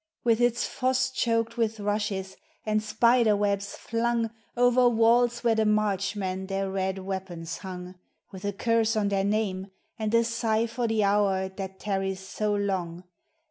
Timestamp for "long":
12.55-13.03